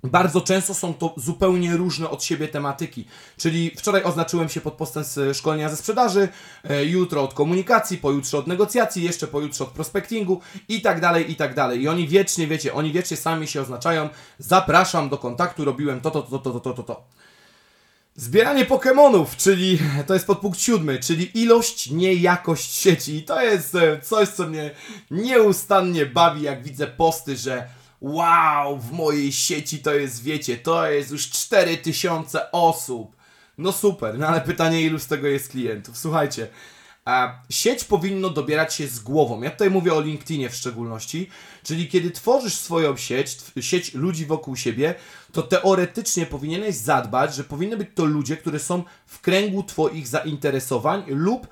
bardzo 0.05 0.41
często 0.41 0.73
są 0.73 0.93
to 0.93 1.13
zupełnie 1.17 1.77
różne 1.77 2.09
od 2.09 2.23
siebie 2.23 2.47
tematyki. 2.47 3.05
Czyli 3.37 3.71
wczoraj 3.77 4.03
oznaczyłem 4.03 4.49
się 4.49 4.61
pod 4.61 4.73
postem 4.73 5.03
z 5.03 5.37
szkolenia 5.37 5.69
ze 5.69 5.77
sprzedaży, 5.77 6.27
e, 6.63 6.85
jutro 6.85 7.23
od 7.23 7.33
komunikacji, 7.33 7.97
pojutrze 7.97 8.37
od 8.37 8.47
negocjacji, 8.47 9.03
jeszcze 9.03 9.27
pojutrze 9.27 9.63
od 9.63 9.69
prospectingu 9.69 10.41
i 10.69 10.81
tak 10.81 11.01
dalej, 11.01 11.31
i 11.31 11.35
tak 11.35 11.53
dalej. 11.53 11.81
I 11.81 11.87
oni 11.87 12.07
wiecznie, 12.07 12.47
wiecie, 12.47 12.73
oni 12.73 12.91
wiecznie 12.91 13.17
sami 13.17 13.47
się 13.47 13.61
oznaczają. 13.61 14.09
Zapraszam 14.39 15.09
do 15.09 15.17
kontaktu, 15.17 15.65
robiłem 15.65 16.01
to, 16.01 16.11
to, 16.11 16.21
to, 16.21 16.39
to, 16.39 16.59
to, 16.59 16.73
to, 16.73 16.83
to. 16.83 17.03
Zbieranie 18.17 18.65
Pokémonów, 18.65 19.25
czyli 19.37 19.79
to 20.07 20.13
jest 20.13 20.27
podpunkt 20.27 20.59
siódmy, 20.59 20.99
czyli 20.99 21.41
ilość, 21.41 21.91
nie 21.91 22.13
jakość 22.13 22.71
sieci. 22.71 23.15
I 23.15 23.23
to 23.23 23.41
jest 23.41 23.75
e, 23.75 24.01
coś, 24.01 24.29
co 24.29 24.47
mnie 24.47 24.71
nieustannie 25.11 26.05
bawi, 26.05 26.41
jak 26.41 26.63
widzę 26.63 26.87
posty, 26.87 27.37
że 27.37 27.67
wow, 28.01 28.79
w 28.79 28.91
mojej 28.91 29.31
sieci 29.31 29.79
to 29.79 29.93
jest, 29.93 30.23
wiecie, 30.23 30.57
to 30.57 30.91
jest 30.91 31.11
już 31.11 31.29
4000 31.29 32.51
osób. 32.51 33.15
No 33.57 33.71
super, 33.71 34.19
no 34.19 34.27
ale 34.27 34.41
pytanie, 34.41 34.81
ilu 34.81 34.99
z 34.99 35.07
tego 35.07 35.27
jest 35.27 35.49
klientów? 35.49 35.97
Słuchajcie, 35.97 36.47
a 37.05 37.41
sieć 37.49 37.83
powinno 37.83 38.29
dobierać 38.29 38.73
się 38.73 38.87
z 38.87 38.99
głową. 38.99 39.41
Ja 39.41 39.49
tutaj 39.49 39.69
mówię 39.69 39.93
o 39.93 40.01
LinkedInie 40.01 40.49
w 40.49 40.55
szczególności, 40.55 41.29
czyli 41.63 41.87
kiedy 41.87 42.11
tworzysz 42.11 42.55
swoją 42.55 42.97
sieć, 42.97 43.37
sieć 43.59 43.93
ludzi 43.93 44.25
wokół 44.25 44.55
siebie, 44.55 44.95
to 45.31 45.41
teoretycznie 45.41 46.25
powinieneś 46.25 46.75
zadbać, 46.75 47.35
że 47.35 47.43
powinny 47.43 47.77
być 47.77 47.89
to 47.95 48.05
ludzie, 48.05 48.37
którzy 48.37 48.59
są 48.59 48.83
w 49.05 49.21
kręgu 49.21 49.63
Twoich 49.63 50.07
zainteresowań 50.07 51.03
lub 51.07 51.47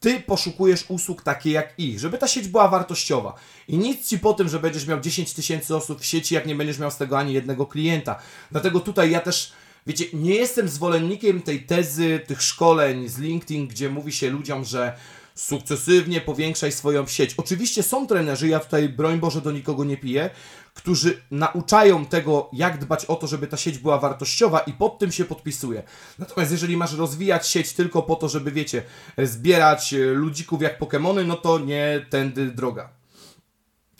ty 0.00 0.20
poszukujesz 0.20 0.84
usług 0.88 1.22
takie 1.22 1.50
jak 1.50 1.74
ich, 1.78 2.00
żeby 2.00 2.18
ta 2.18 2.28
sieć 2.28 2.48
była 2.48 2.68
wartościowa. 2.68 3.34
I 3.68 3.78
nic 3.78 4.08
ci 4.08 4.18
po 4.18 4.34
tym, 4.34 4.48
że 4.48 4.60
będziesz 4.60 4.86
miał 4.86 5.00
10 5.00 5.32
tysięcy 5.32 5.76
osób 5.76 6.00
w 6.00 6.06
sieci, 6.06 6.34
jak 6.34 6.46
nie 6.46 6.54
będziesz 6.54 6.78
miał 6.78 6.90
z 6.90 6.96
tego 6.96 7.18
ani 7.18 7.32
jednego 7.32 7.66
klienta. 7.66 8.18
Dlatego 8.50 8.80
tutaj 8.80 9.10
ja 9.10 9.20
też, 9.20 9.52
wiecie, 9.86 10.04
nie 10.12 10.34
jestem 10.34 10.68
zwolennikiem 10.68 11.42
tej 11.42 11.62
tezy, 11.62 12.20
tych 12.26 12.42
szkoleń 12.42 13.08
z 13.08 13.18
LinkedIn, 13.18 13.68
gdzie 13.68 13.90
mówi 13.90 14.12
się 14.12 14.30
ludziom, 14.30 14.64
że 14.64 14.96
sukcesywnie 15.36 16.20
powiększaj 16.20 16.72
swoją 16.72 17.06
sieć. 17.06 17.34
Oczywiście 17.36 17.82
są 17.82 18.06
trenerzy, 18.06 18.48
ja 18.48 18.60
tutaj 18.60 18.88
broń 18.88 19.20
Boże 19.20 19.40
do 19.40 19.52
nikogo 19.52 19.84
nie 19.84 19.96
piję, 19.96 20.30
którzy 20.74 21.22
nauczają 21.30 22.06
tego, 22.06 22.50
jak 22.52 22.78
dbać 22.78 23.04
o 23.04 23.14
to, 23.14 23.26
żeby 23.26 23.46
ta 23.46 23.56
sieć 23.56 23.78
była 23.78 23.98
wartościowa 23.98 24.58
i 24.58 24.72
pod 24.72 24.98
tym 24.98 25.12
się 25.12 25.24
podpisuje. 25.24 25.82
Natomiast 26.18 26.52
jeżeli 26.52 26.76
masz 26.76 26.92
rozwijać 26.92 27.48
sieć 27.48 27.72
tylko 27.72 28.02
po 28.02 28.16
to, 28.16 28.28
żeby, 28.28 28.52
wiecie, 28.52 28.82
zbierać 29.18 29.94
e, 29.94 29.98
ludzików 29.98 30.62
jak 30.62 30.80
Pokémony, 30.80 31.26
no 31.26 31.36
to 31.36 31.58
nie 31.58 32.06
tędy 32.10 32.46
droga. 32.50 32.88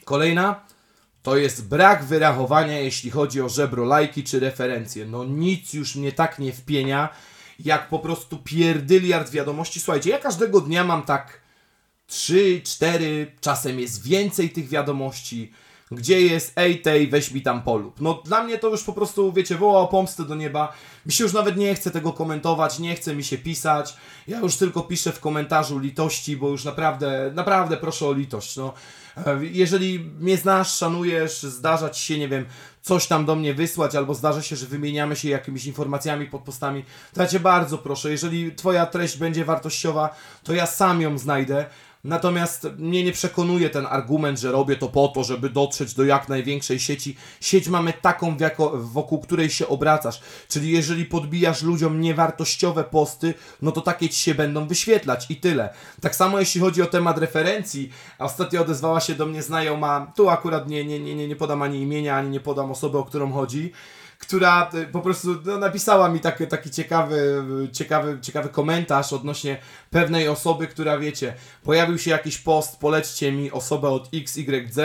Kolejna 0.05 0.67
to 1.23 1.37
jest 1.37 1.69
brak 1.69 2.05
wyrachowania, 2.05 2.81
jeśli 2.81 3.11
chodzi 3.11 3.41
o 3.41 3.49
żebro 3.49 3.85
lajki 3.85 4.25
czy 4.25 4.41
referencje. 4.41 5.07
No 5.07 5.25
nic 5.25 5.75
już 5.75 5.97
mnie 5.97 6.13
tak 6.13 6.39
nie 6.39 6.53
wpienia, 6.53 7.09
jak 7.59 7.89
po 7.89 7.99
prostu 7.99 8.39
pierdyliard 8.39 9.31
wiadomości. 9.31 9.81
Słuchajcie, 9.81 10.11
ja 10.11 10.19
każdego 10.19 10.61
dnia 10.61 10.85
mam 10.85 11.03
tak 11.03 11.41
3, 12.07 12.61
4, 12.65 13.33
czasem 13.41 13.81
jest 13.81 14.03
więcej 14.03 14.51
tych 14.51 14.69
wiadomości. 14.69 15.53
Gdzie 15.91 16.21
jest, 16.21 16.53
ej 16.57 16.83
tej, 16.83 17.09
weź 17.09 17.31
mi 17.31 17.43
tam 17.43 17.63
polub. 17.63 18.01
No 18.01 18.23
dla 18.25 18.45
mnie 18.45 18.59
to 18.59 18.69
już 18.69 18.83
po 18.83 18.93
prostu, 18.93 19.33
wiecie, 19.33 19.55
woła 19.55 19.81
o 19.81 19.89
pomstę 19.89 20.25
do 20.25 20.35
nieba. 20.35 20.73
Mi 21.07 21.13
się 21.13 21.25
już 21.25 21.33
nawet 21.33 21.57
nie 21.57 21.75
chce 21.75 21.91
tego 21.91 22.13
komentować, 22.13 22.79
nie 22.79 22.97
chce 22.97 23.15
mi 23.15 23.25
się 23.25 23.39
pisać. 23.39 23.97
Ja 24.29 24.39
już 24.39 24.57
tylko 24.57 24.83
piszę 24.83 25.13
w 25.13 25.21
komentarzu 25.21 25.79
litości, 25.79 26.37
bo 26.37 26.49
już 26.49 26.65
naprawdę, 26.65 27.31
naprawdę 27.35 27.77
proszę 27.77 28.07
o 28.07 28.13
litość. 28.13 28.57
No, 28.57 28.75
E, 29.17 29.39
jeżeli 29.43 29.99
mnie 29.99 30.37
znasz, 30.37 30.75
szanujesz, 30.75 31.43
zdarza 31.43 31.91
ci 31.91 32.03
się, 32.03 32.19
nie 32.19 32.29
wiem, 32.29 32.45
coś 32.87 33.07
tam 33.07 33.25
do 33.25 33.37
mnie 33.37 33.55
wysłać, 33.55 33.95
albo 33.95 34.15
zdarza 34.15 34.43
się, 34.43 34.57
że 34.57 34.67
wymieniamy 34.67 35.17
się 35.17 35.29
jakimiś 35.29 35.67
informacjami 35.67 36.27
pod 36.27 36.43
postami, 36.43 36.85
to 37.15 37.23
ja 37.23 37.29
cię 37.29 37.41
bardzo 37.41 37.79
proszę, 37.79 38.11
jeżeli 38.11 38.55
twoja 38.55 38.87
treść 38.87 39.19
będzie 39.19 39.45
wartościowa, 39.45 40.17
to 40.45 40.53
ja 40.53 40.67
sam 40.67 41.01
ją 41.01 41.19
znajdę. 41.19 41.67
Natomiast 42.07 42.67
mnie 42.79 43.05
nie 43.05 43.13
przekonuje 43.13 43.71
ten 43.71 43.87
argument, 43.87 44.41
że 44.41 44.53
robię 44.53 44.77
to 44.77 44.89
po 44.89 45.09
to, 45.09 45.25
żeby 45.25 45.51
dotrzeć 45.51 45.95
do 45.95 46.05
jak 46.05 46.29
największej 46.29 46.81
sieci. 46.81 47.17
Sieć 47.41 47.69
mamy 47.69 47.93
taką, 47.93 48.37
wokół 48.75 49.21
której 49.21 49.51
się 49.51 49.69
obracasz. 49.69 50.21
Czyli 50.49 50.71
jeżeli 50.71 51.05
podbijasz 51.05 51.63
ludziom 51.63 52.01
niewartościowe 52.01 52.85
posty, 52.85 53.35
no 53.63 53.73
to 53.73 53.81
takie 53.81 54.09
ci 54.09 54.21
się 54.21 54.35
będą 54.35 54.67
wyświetlać 54.67 55.27
i 55.31 55.37
tyle. 55.37 55.75
Tak 56.01 56.17
samo 56.17 56.41
jeśli 56.41 56.61
chodzi 56.61 56.83
o 56.83 56.87
temat 56.87 57.19
referencji. 57.19 57.91
Ostatnio 58.19 58.61
odezwała 58.61 59.01
się 59.01 59.15
do 59.15 59.27
mnie 59.27 59.43
znajoma, 59.43 60.13
tu 60.17 60.29
akurat 60.29 60.69
nie, 60.69 60.85
nie, 60.85 61.01
nie, 61.01 61.29
nie 61.29 61.37
podam 61.37 61.63
ani 61.63 61.81
imienia, 61.81 62.17
ani 62.17 62.31
nie 62.31 62.41
podam 62.41 62.71
osoby, 62.71 62.99
o 62.99 63.05
którą 63.05 63.33
chodzi 63.33 63.73
która 64.19 64.71
y, 64.75 64.87
po 64.87 65.01
prostu 65.01 65.29
no, 65.45 65.59
napisała 65.59 66.09
mi 66.09 66.21
taki, 66.21 66.47
taki 66.47 66.71
ciekawy, 66.71 67.45
ciekawy, 67.73 68.19
ciekawy 68.21 68.49
komentarz 68.49 69.13
odnośnie 69.13 69.59
pewnej 69.91 70.29
osoby, 70.29 70.67
która 70.67 70.99
wiecie, 70.99 71.35
pojawił 71.63 71.99
się 71.99 72.11
jakiś 72.11 72.39
post, 72.39 72.77
polećcie 72.77 73.33
mi 73.33 73.53
osobę 73.53 73.89
od 73.89 74.09
XYZ 74.15 74.79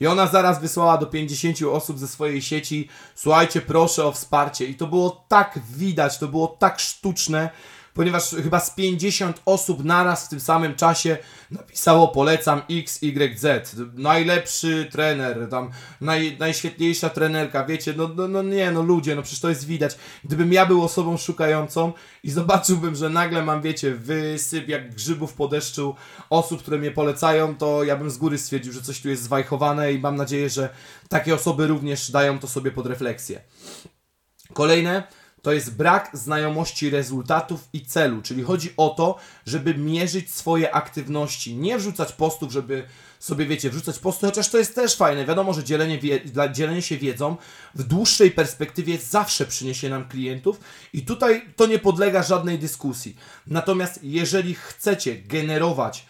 i 0.00 0.06
ona 0.06 0.26
zaraz 0.26 0.60
wysłała 0.60 0.98
do 0.98 1.06
50 1.06 1.62
osób 1.62 1.98
ze 1.98 2.08
swojej 2.08 2.42
sieci, 2.42 2.88
słuchajcie, 3.14 3.60
proszę 3.60 4.04
o 4.04 4.12
wsparcie. 4.12 4.66
I 4.66 4.74
to 4.74 4.86
było 4.86 5.24
tak 5.28 5.58
widać, 5.76 6.18
to 6.18 6.28
było 6.28 6.56
tak 6.58 6.80
sztuczne, 6.80 7.50
ponieważ 7.94 8.30
chyba 8.30 8.60
z 8.60 8.74
50 8.74 9.42
osób 9.46 9.84
naraz 9.84 10.26
w 10.26 10.28
tym 10.28 10.40
samym 10.40 10.74
czasie 10.74 11.18
napisało 11.50 12.08
polecam 12.08 12.62
XYZ, 12.70 13.46
najlepszy 13.94 14.88
trener, 14.92 15.48
tam 15.50 15.70
naj, 16.00 16.36
najświetniejsza 16.38 17.10
trenerka, 17.10 17.64
wiecie, 17.64 17.94
no, 17.96 18.08
no, 18.16 18.28
no 18.28 18.42
nie, 18.42 18.70
no 18.70 18.82
ludzie, 18.82 19.16
no 19.16 19.22
przecież 19.22 19.40
to 19.40 19.48
jest 19.48 19.66
widać. 19.66 19.96
Gdybym 20.24 20.52
ja 20.52 20.66
był 20.66 20.84
osobą 20.84 21.16
szukającą 21.16 21.92
i 22.22 22.30
zobaczyłbym, 22.30 22.96
że 22.96 23.10
nagle 23.10 23.42
mam, 23.42 23.62
wiecie, 23.62 23.94
wysyp 23.94 24.68
jak 24.68 24.94
grzybów 24.94 25.32
po 25.34 25.48
deszczu 25.48 25.96
osób, 26.30 26.62
które 26.62 26.78
mnie 26.78 26.90
polecają, 26.90 27.56
to 27.56 27.84
ja 27.84 27.96
bym 27.96 28.10
z 28.10 28.18
góry 28.18 28.38
stwierdził, 28.38 28.72
że 28.72 28.82
coś 28.82 29.00
tu 29.00 29.08
jest 29.08 29.22
zwajchowane 29.22 29.92
i 29.92 29.98
mam 29.98 30.16
nadzieję, 30.16 30.50
że 30.50 30.68
takie 31.08 31.34
osoby 31.34 31.66
również 31.66 32.10
dają 32.10 32.38
to 32.38 32.48
sobie 32.48 32.70
pod 32.70 32.86
refleksję. 32.86 33.40
Kolejne, 34.52 35.02
to 35.42 35.52
jest 35.52 35.76
brak 35.76 36.10
znajomości 36.12 36.90
rezultatów 36.90 37.68
i 37.72 37.86
celu, 37.86 38.22
czyli 38.22 38.42
chodzi 38.42 38.72
o 38.76 38.88
to, 38.88 39.18
żeby 39.46 39.74
mierzyć 39.74 40.30
swoje 40.30 40.74
aktywności, 40.74 41.56
nie 41.56 41.78
wrzucać 41.78 42.12
postów, 42.12 42.52
żeby 42.52 42.84
sobie, 43.18 43.46
wiecie, 43.46 43.70
wrzucać 43.70 43.98
posty, 43.98 44.26
chociaż 44.26 44.48
to 44.48 44.58
jest 44.58 44.74
też 44.74 44.96
fajne. 44.96 45.24
Wiadomo, 45.24 45.54
że 45.54 45.64
dzielenie, 45.64 45.98
wie, 45.98 46.20
dzielenie 46.52 46.82
się 46.82 46.98
wiedzą 46.98 47.36
w 47.74 47.82
dłuższej 47.82 48.30
perspektywie 48.30 48.98
zawsze 48.98 49.46
przyniesie 49.46 49.88
nam 49.88 50.08
klientów 50.08 50.60
i 50.92 51.02
tutaj 51.02 51.42
to 51.56 51.66
nie 51.66 51.78
podlega 51.78 52.22
żadnej 52.22 52.58
dyskusji. 52.58 53.16
Natomiast 53.46 54.00
jeżeli 54.02 54.54
chcecie 54.54 55.16
generować 55.16 56.06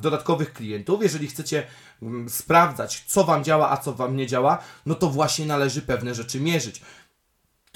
dodatkowych 0.00 0.52
klientów, 0.52 1.02
jeżeli 1.02 1.26
chcecie 1.26 1.66
um, 2.00 2.28
sprawdzać, 2.28 3.04
co 3.06 3.24
Wam 3.24 3.44
działa, 3.44 3.70
a 3.70 3.76
co 3.76 3.92
Wam 3.92 4.16
nie 4.16 4.26
działa, 4.26 4.58
no 4.86 4.94
to 4.94 5.10
właśnie 5.10 5.46
należy 5.46 5.82
pewne 5.82 6.14
rzeczy 6.14 6.40
mierzyć. 6.40 6.82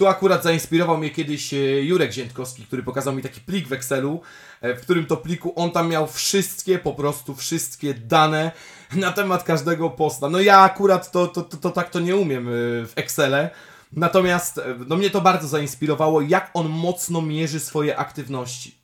Tu 0.01 0.07
akurat 0.07 0.43
zainspirował 0.43 0.99
mnie 0.99 1.11
kiedyś 1.11 1.55
e, 1.55 1.57
Jurek 1.83 2.13
Ziętkowski, 2.13 2.63
który 2.63 2.83
pokazał 2.83 3.15
mi 3.15 3.23
taki 3.23 3.41
plik 3.41 3.69
w 3.69 3.73
Excelu, 3.73 4.21
e, 4.61 4.75
w 4.75 4.81
którym 4.81 5.07
to 5.07 5.17
pliku 5.17 5.53
on 5.57 5.71
tam 5.71 5.89
miał 5.89 6.07
wszystkie, 6.07 6.79
po 6.79 6.93
prostu 6.93 7.35
wszystkie 7.35 7.95
dane 7.95 8.53
na 8.93 9.13
temat 9.13 9.45
każdego 9.45 9.91
posta. 9.91 10.29
No 10.29 10.41
ja 10.41 10.59
akurat 10.59 11.13
to, 11.13 11.27
to, 11.27 11.43
to, 11.43 11.57
to 11.57 11.71
tak 11.71 11.91
to 11.91 12.01
nie 12.01 12.17
umiem 12.17 12.49
e, 12.49 12.51
w 12.87 12.93
Excele, 12.97 13.51
natomiast 13.93 14.61
no 14.87 14.97
mnie 14.97 15.11
to 15.11 15.21
bardzo 15.21 15.49
zainspirowało, 15.49 16.21
jak 16.21 16.51
on 16.55 16.69
mocno 16.69 17.23
mierzy 17.23 17.61
swoje 17.61 17.97
aktywności. 17.97 18.79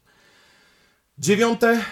Dziewiąte, 1.19 1.85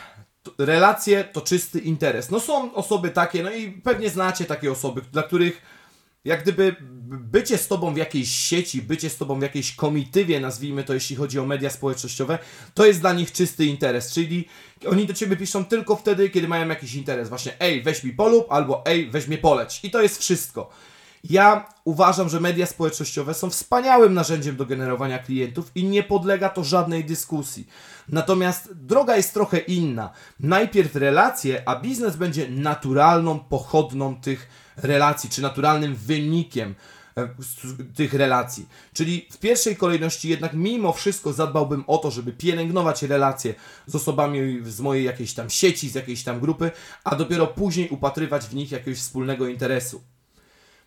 relacje 0.59 1.25
to 1.25 1.40
czysty 1.40 1.78
interes. 1.78 2.31
No 2.31 2.40
są 2.40 2.75
osoby 2.75 3.11
takie, 3.11 3.43
no 3.43 3.50
i 3.50 3.73
pewnie 3.73 4.11
znacie 4.11 4.45
takie 4.45 4.73
osoby, 4.73 5.02
dla 5.12 5.23
których 5.23 5.62
jak 6.25 6.43
gdyby 6.43 6.76
bycie 7.07 7.59
z 7.59 7.69
tobą 7.69 7.95
w 7.95 7.97
jakiejś 7.97 8.28
sieci, 8.28 8.83
bycie 8.83 9.11
z 9.11 9.16
tobą 9.16 9.38
w 9.38 9.43
jakiejś 9.43 9.75
komitywie, 9.75 10.40
nazwijmy 10.40 10.85
to, 10.85 10.95
jeśli 10.95 11.16
chodzi 11.16 11.38
o 11.38 11.47
media 11.47 11.71
społecznościowe, 11.71 12.38
to 12.75 12.87
jest 12.87 13.00
dla 13.00 13.12
nich 13.12 13.33
czysty 13.33 13.64
interes, 13.66 14.12
czyli 14.12 14.49
oni 14.87 15.07
do 15.07 15.14
ciebie 15.14 15.37
piszą 15.37 15.64
tylko 15.64 15.97
wtedy, 15.97 16.31
kiedy 16.31 16.49
mają 16.49 16.69
jakiś 16.69 16.95
interes. 16.95 17.28
Właśnie, 17.28 17.61
ej, 17.61 17.83
weź 17.83 18.04
mi 18.04 18.12
polub, 18.12 18.47
albo 18.50 18.87
ej, 18.87 19.11
weź 19.11 19.28
mnie 19.28 19.38
poleć. 19.38 19.81
I 19.83 19.90
to 19.90 20.02
jest 20.02 20.21
wszystko. 20.21 20.71
Ja 21.31 21.69
uważam, 21.85 22.28
że 22.28 22.40
media 22.40 22.66
społecznościowe 22.66 23.35
są 23.35 23.50
wspaniałym 23.50 24.14
narzędziem 24.14 24.57
do 24.57 24.66
generowania 24.66 25.19
klientów 25.19 25.71
i 25.75 25.85
nie 25.85 26.02
podlega 26.02 26.49
to 26.49 26.64
żadnej 26.64 27.04
dyskusji. 27.04 27.69
Natomiast 28.09 28.73
droga 28.73 29.16
jest 29.16 29.35
trochę 29.35 29.59
inna. 29.59 30.11
Najpierw 30.40 30.97
relacje, 30.97 31.69
a 31.69 31.81
biznes 31.81 32.16
będzie 32.16 32.49
naturalną 32.49 33.38
pochodną 33.38 34.21
tych 34.21 34.49
relacji, 34.76 35.31
czy 35.31 35.43
naturalnym 35.43 35.95
wynikiem 35.95 36.75
e, 37.16 37.28
tych 37.97 38.14
relacji. 38.14 38.69
Czyli 38.93 39.28
w 39.31 39.38
pierwszej 39.38 39.76
kolejności 39.76 40.28
jednak 40.28 40.54
mimo 40.54 40.93
wszystko 40.93 41.33
zadbałbym 41.33 41.85
o 41.87 41.99
to, 41.99 42.11
żeby 42.11 42.33
pielęgnować 42.33 43.02
relacje 43.02 43.54
z 43.87 43.95
osobami 43.95 44.59
z 44.64 44.81
mojej 44.81 45.04
jakiejś 45.04 45.35
tam 45.35 45.50
sieci, 45.50 45.88
z 45.88 45.95
jakiejś 45.95 46.25
tam 46.25 46.40
grupy, 46.40 46.71
a 47.04 47.16
dopiero 47.16 47.47
później 47.47 47.88
upatrywać 47.88 48.47
w 48.47 48.54
nich 48.54 48.73
jakiegoś 48.73 48.99
wspólnego 48.99 49.49
interesu. 49.49 50.13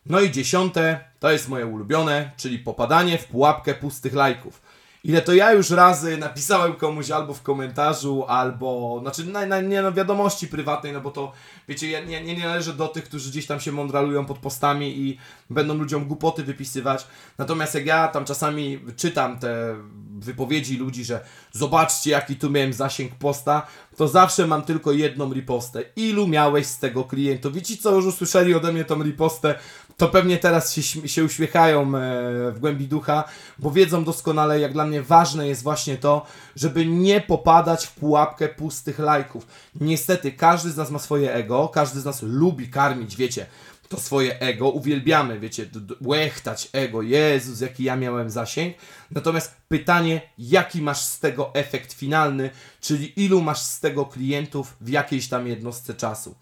No 0.10 0.20
i 0.20 0.32
dziesiąte, 0.32 1.00
to 1.20 1.32
jest 1.32 1.50
moje 1.50 1.66
ulubione, 1.66 2.32
czyli 2.38 2.60
popadanie 2.60 3.18
w 3.18 3.26
pułapkę 3.26 3.74
pustych 3.74 4.14
lajków. 4.14 4.62
Ile 5.04 5.22
to 5.22 5.34
ja 5.34 5.54
już 5.54 5.70
razy 5.70 6.18
napisałem 6.18 6.74
komuś 6.74 7.12
albo 7.12 7.34
w 7.34 7.42
komentarzu, 7.42 8.26
albo, 8.28 9.00
znaczy 9.02 9.26
na, 9.26 9.46
na, 9.46 9.62
nie 9.62 9.82
no, 9.82 9.94
wiadomości 9.94 10.48
prywatnej, 10.48 10.94
no 10.94 11.02
bo 11.02 11.12
to, 11.12 11.32
wiecie, 11.68 11.92
ja 11.92 12.06
nie, 12.06 12.24
nie 12.24 12.46
należę 12.46 12.74
do 12.74 12.88
tych, 12.88 13.04
którzy 13.04 13.30
gdzieś 13.30 13.46
tam 13.46 13.60
się 13.60 13.72
mądralują 13.72 14.26
pod 14.26 14.38
postami 14.38 15.00
i 15.00 15.18
będą 15.50 15.74
ludziom 15.74 16.06
głupoty 16.06 16.44
wypisywać. 16.44 17.08
Natomiast 17.38 17.76
jak 17.76 17.86
ja 17.86 18.08
tam 18.08 18.26
czasami 18.26 18.80
czytam 18.96 19.40
te 19.40 19.76
wypowiedzi 20.20 20.78
ludzi, 20.78 21.06
że 21.06 21.26
zobaczcie 21.52 22.12
jaki 22.12 22.36
tu 22.36 22.50
miałem 22.50 22.74
zasięg 22.74 23.16
posta, 23.16 23.68
to 23.98 24.08
zawsze 24.08 24.48
mam 24.48 24.62
tylko 24.62 24.92
jedną 24.92 25.34
ripostę. 25.34 25.84
Ilu 25.96 26.28
miałeś 26.28 26.66
z 26.66 26.80
tego 26.80 27.04
klientów? 27.04 27.54
Wiecie 27.54 27.78
co 27.78 27.96
już 27.96 28.06
usłyszeli 28.06 28.56
ode 28.56 28.74
mnie 28.74 28.86
tą 28.86 29.04
ripostę, 29.04 29.56
to 29.98 30.08
pewnie 30.08 30.38
teraz 30.38 30.74
się, 30.74 31.08
się 31.08 31.24
uśmiechają 31.24 31.82
e, 31.82 32.52
w 32.52 32.60
głębi 32.60 32.88
ducha, 32.88 33.24
bo 33.60 33.72
wiedzą 33.72 34.04
doskonale, 34.04 34.60
jak 34.60 34.74
dla 34.74 34.86
mnie 34.86 35.02
ważne 35.02 35.48
jest 35.48 35.64
właśnie 35.64 35.98
to, 35.98 36.26
żeby 36.56 36.86
nie 36.86 37.22
popadać 37.22 37.86
w 37.86 37.92
pułapkę 37.92 38.50
pustych 38.50 39.00
lajków. 39.00 39.48
Niestety, 39.82 40.32
każdy 40.32 40.72
z 40.72 40.78
nas 40.78 40.92
ma 40.92 41.00
swoje 41.00 41.34
ego, 41.34 41.68
każdy 41.68 42.00
z 42.00 42.06
nas 42.06 42.22
lubi 42.22 42.68
karmić, 42.68 43.16
wiecie, 43.16 43.46
to 43.90 44.00
swoje 44.00 44.40
ego, 44.40 44.70
uwielbiamy, 44.70 45.40
wiecie, 45.40 45.70
łechtać 46.02 46.70
ego, 46.74 47.02
Jezus, 47.02 47.62
jaki 47.62 47.84
ja 47.84 47.96
miałem 47.96 48.30
zasięg. 48.30 48.76
Natomiast 49.12 49.56
pytanie, 49.68 50.22
jaki 50.38 50.82
masz 50.82 51.02
z 51.02 51.20
tego 51.20 51.54
efekt 51.54 51.94
finalny, 51.94 52.50
czyli 52.82 53.26
ilu 53.26 53.42
masz 53.42 53.62
z 53.62 53.80
tego 53.80 54.06
klientów 54.06 54.78
w 54.82 54.90
jakiejś 54.90 55.28
tam 55.28 55.48
jednostce 55.48 55.94
czasu. 55.94 56.36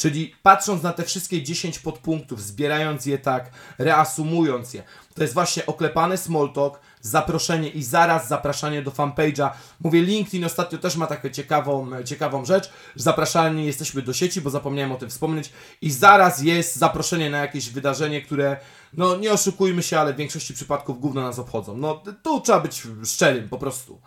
Czyli 0.00 0.34
patrząc 0.42 0.82
na 0.82 0.92
te 0.92 1.04
wszystkie 1.04 1.42
10 1.42 1.78
podpunktów, 1.78 2.42
zbierając 2.42 3.06
je 3.06 3.18
tak, 3.18 3.50
reasumując 3.78 4.74
je, 4.74 4.82
to 5.14 5.22
jest 5.22 5.34
właśnie 5.34 5.66
oklepany 5.66 6.16
small 6.16 6.52
talk, 6.52 6.80
zaproszenie 7.00 7.68
i 7.68 7.82
zaraz 7.82 8.28
zapraszanie 8.28 8.82
do 8.82 8.90
fanpage'a. 8.90 9.50
Mówię, 9.80 10.02
LinkedIn 10.02 10.44
ostatnio 10.44 10.78
też 10.78 10.96
ma 10.96 11.06
taką 11.06 11.28
ciekawą, 11.28 12.02
ciekawą 12.04 12.44
rzecz. 12.44 12.70
Zapraszani 12.96 13.66
jesteśmy 13.66 14.02
do 14.02 14.12
sieci, 14.12 14.40
bo 14.40 14.50
zapomniałem 14.50 14.92
o 14.92 14.96
tym 14.96 15.10
wspomnieć. 15.10 15.52
I 15.82 15.90
zaraz 15.90 16.42
jest 16.42 16.76
zaproszenie 16.76 17.30
na 17.30 17.38
jakieś 17.38 17.70
wydarzenie, 17.70 18.22
które, 18.22 18.56
no 18.92 19.16
nie 19.16 19.32
oszukujmy 19.32 19.82
się, 19.82 20.00
ale 20.00 20.12
w 20.14 20.16
większości 20.16 20.54
przypadków 20.54 21.00
gówno 21.00 21.22
nas 21.22 21.38
obchodzą. 21.38 21.76
No 21.76 22.02
tu 22.22 22.40
trzeba 22.40 22.60
być 22.60 22.82
szczerym 23.04 23.48
po 23.48 23.58
prostu. 23.58 24.00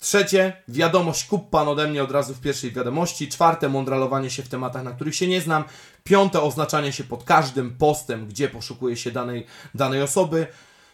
Trzecie, 0.00 0.52
wiadomość 0.68 1.24
kup 1.24 1.50
pan 1.50 1.68
ode 1.68 1.88
mnie 1.88 2.02
od 2.02 2.10
razu 2.10 2.34
w 2.34 2.40
pierwszej 2.40 2.72
wiadomości. 2.72 3.28
Czwarte, 3.28 3.68
mądralowanie 3.68 4.30
się 4.30 4.42
w 4.42 4.48
tematach, 4.48 4.84
na 4.84 4.90
których 4.92 5.14
się 5.14 5.26
nie 5.26 5.40
znam. 5.40 5.64
Piąte, 6.04 6.40
oznaczanie 6.42 6.92
się 6.92 7.04
pod 7.04 7.24
każdym 7.24 7.76
postem, 7.76 8.26
gdzie 8.28 8.48
poszukuje 8.48 8.96
się 8.96 9.10
danej, 9.10 9.46
danej 9.74 10.02
osoby. 10.02 10.46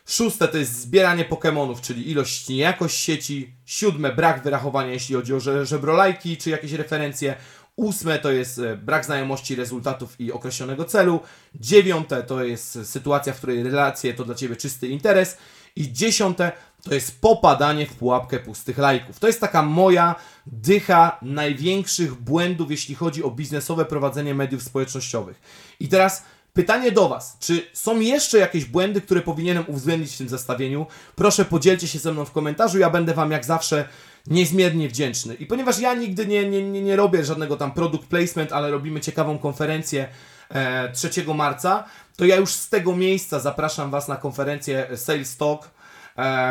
Szóste 0.07 0.49
to 0.49 0.59
jest 0.59 0.81
zbieranie 0.81 1.25
Pokémonów, 1.25 1.81
czyli 1.81 2.11
ilość, 2.11 2.49
nie 2.49 2.57
jakość 2.57 2.97
sieci. 2.97 3.55
Siódme, 3.67 4.13
brak 4.13 4.43
wyrachowania, 4.43 4.93
jeśli 4.93 5.15
chodzi 5.15 5.35
o 5.35 5.41
że- 5.41 5.67
żebrolajki 5.67 6.37
czy 6.37 6.51
jakieś 6.51 6.73
referencje. 6.73 7.35
Ósme 7.77 8.19
to 8.19 8.33
jest 8.33 8.59
e, 8.59 8.77
brak 8.77 9.05
znajomości 9.05 9.55
rezultatów 9.57 10.21
i 10.21 10.33
określonego 10.33 10.85
celu. 10.85 11.21
Dziewiąte 11.55 12.23
to 12.23 12.45
jest 12.45 12.79
sytuacja, 12.91 13.33
w 13.33 13.37
której 13.37 13.63
relacje 13.63 14.15
to 14.15 14.25
dla 14.25 14.35
Ciebie 14.35 14.57
czysty 14.57 14.89
interes. 14.89 15.39
I 15.77 15.93
dziesiąte 15.93 16.53
to 16.85 16.95
jest 16.95 17.21
popadanie 17.21 17.87
w 17.87 17.95
pułapkę 17.95 18.39
pustych 18.39 18.79
lajków. 18.79 19.19
To 19.19 19.27
jest 19.27 19.41
taka 19.41 19.63
moja 19.63 20.15
dycha 20.47 21.19
największych 21.23 22.15
błędów, 22.15 22.71
jeśli 22.71 22.95
chodzi 22.95 23.25
o 23.25 23.31
biznesowe 23.31 23.85
prowadzenie 23.85 24.35
mediów 24.35 24.63
społecznościowych. 24.63 25.41
I 25.81 25.89
teraz 25.89 26.23
pytanie 26.53 26.93
do 26.93 27.09
Was. 27.09 27.37
Czy 27.41 27.67
są 27.73 28.01
jeszcze 28.01 28.39
jakieś 28.39 28.65
błędy, 28.65 29.01
które 29.01 29.21
powinienem 29.21 29.65
uwzględnić 29.67 30.15
w 30.15 30.19
tym 30.19 30.29
zestawieniu? 30.29 30.87
Proszę 31.15 31.45
podzielcie 31.45 31.89
się 31.89 31.99
ze 31.99 32.13
mną 32.13 32.25
w 32.25 32.33
komentarzu. 32.33 32.79
Ja 32.79 32.91
będę 32.91 33.15
Wam 33.15 33.31
jak 33.31 33.45
zawsze 33.45 33.89
niezmiernie 34.27 34.89
wdzięczny. 34.89 35.35
I 35.35 35.47
ponieważ 35.47 35.79
ja 35.79 35.95
nigdy 35.95 36.27
nie, 36.27 36.51
nie, 36.51 36.71
nie, 36.71 36.83
nie 36.83 36.97
robię 36.97 37.25
żadnego 37.25 37.57
tam 37.57 37.73
product 37.73 38.07
placement, 38.07 38.53
ale 38.53 38.71
robimy 38.71 39.01
ciekawą 39.01 39.39
konferencję 39.39 40.09
e, 40.49 40.93
3 40.93 41.11
marca, 41.35 41.85
to 42.17 42.25
ja 42.25 42.37
już 42.37 42.51
z 42.51 42.69
tego 42.69 42.97
miejsca 42.97 43.41
zapraszam 43.41 43.91
Was 43.91 44.09
na 44.09 44.17
konferencję 44.17 44.89
Sales 44.97 45.37
Talk, 45.37 45.71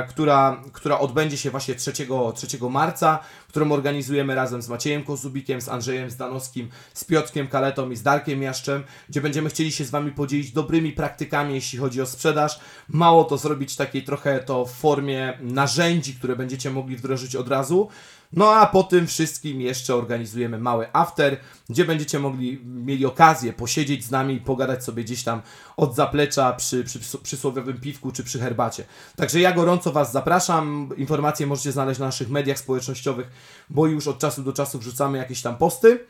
która, 0.09 0.61
która 0.73 0.99
odbędzie 0.99 1.37
się 1.37 1.51
właśnie 1.51 1.75
3, 1.75 1.93
3 2.35 2.57
marca, 2.69 3.19
którą 3.47 3.71
organizujemy 3.71 4.35
razem 4.35 4.61
z 4.61 4.69
Maciejem 4.69 5.03
Kozubikiem, 5.03 5.61
z 5.61 5.69
Andrzejem 5.69 6.09
Zdanowskim, 6.09 6.69
z 6.93 7.03
Piotrkiem 7.03 7.47
Kaletą 7.47 7.91
i 7.91 7.95
z 7.95 8.03
Darkiem 8.03 8.41
Jaszczem, 8.41 8.83
gdzie 9.09 9.21
będziemy 9.21 9.49
chcieli 9.49 9.71
się 9.71 9.85
z 9.85 9.89
Wami 9.89 10.11
podzielić 10.11 10.51
dobrymi 10.51 10.91
praktykami, 10.91 11.53
jeśli 11.53 11.79
chodzi 11.79 12.01
o 12.01 12.05
sprzedaż. 12.05 12.59
Mało 12.89 13.23
to 13.23 13.37
zrobić 13.37 13.75
takiej 13.75 14.03
trochę 14.03 14.39
to 14.39 14.65
w 14.65 14.71
formie 14.71 15.37
narzędzi, 15.41 16.15
które 16.15 16.35
będziecie 16.35 16.69
mogli 16.69 16.95
wdrożyć 16.95 17.35
od 17.35 17.47
razu. 17.47 17.89
No 18.35 18.51
a 18.51 18.65
po 18.65 18.83
tym 18.83 19.07
wszystkim 19.07 19.61
jeszcze 19.61 19.95
organizujemy 19.95 20.57
mały 20.57 20.87
after, 20.93 21.37
gdzie 21.69 21.85
będziecie 21.85 22.19
mogli 22.19 22.61
mieli 22.65 23.05
okazję 23.05 23.53
posiedzieć 23.53 24.05
z 24.05 24.11
nami 24.11 24.33
i 24.35 24.41
pogadać 24.41 24.83
sobie 24.83 25.03
gdzieś 25.03 25.23
tam 25.23 25.41
od 25.77 25.95
zaplecza 25.95 26.53
przy, 26.53 26.83
przy 26.83 26.99
przysłowiowym 27.23 27.79
piwku 27.79 28.11
czy 28.11 28.23
przy 28.23 28.39
herbacie. 28.39 28.83
Także 29.15 29.39
ja 29.39 29.51
gorąco 29.51 29.91
Was 29.91 30.11
zapraszam. 30.11 30.89
Informacje 30.97 31.47
możecie 31.47 31.71
znaleźć 31.71 31.99
na 31.99 32.05
naszych 32.05 32.29
mediach 32.29 32.59
społecznościowych, 32.59 33.27
bo 33.69 33.87
już 33.87 34.07
od 34.07 34.19
czasu 34.19 34.43
do 34.43 34.53
czasu 34.53 34.79
wrzucamy 34.79 35.17
jakieś 35.17 35.41
tam 35.41 35.57
posty. 35.57 36.05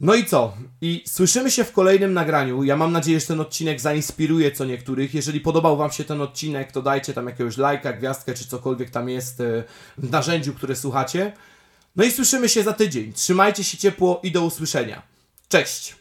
No 0.00 0.14
i 0.14 0.24
co? 0.24 0.56
I 0.80 1.04
słyszymy 1.06 1.50
się 1.50 1.64
w 1.64 1.72
kolejnym 1.72 2.12
nagraniu. 2.12 2.64
Ja 2.64 2.76
mam 2.76 2.92
nadzieję, 2.92 3.20
że 3.20 3.26
ten 3.26 3.40
odcinek 3.40 3.80
zainspiruje 3.80 4.52
co 4.52 4.64
niektórych. 4.64 5.14
Jeżeli 5.14 5.40
podobał 5.40 5.76
Wam 5.76 5.92
się 5.92 6.04
ten 6.04 6.20
odcinek, 6.20 6.72
to 6.72 6.82
dajcie 6.82 7.14
tam 7.14 7.26
jakiegoś 7.26 7.56
lajka, 7.56 7.92
gwiazdkę, 7.92 8.34
czy 8.34 8.48
cokolwiek 8.48 8.90
tam 8.90 9.08
jest 9.08 9.40
e, 9.40 9.64
w 9.98 10.10
narzędziu, 10.10 10.54
które 10.54 10.76
słuchacie. 10.76 11.32
No 11.96 12.04
i 12.04 12.12
słyszymy 12.12 12.48
się 12.48 12.62
za 12.62 12.72
tydzień. 12.72 13.12
Trzymajcie 13.12 13.64
się 13.64 13.78
ciepło 13.78 14.20
i 14.22 14.30
do 14.30 14.44
usłyszenia. 14.44 15.02
Cześć! 15.48 15.99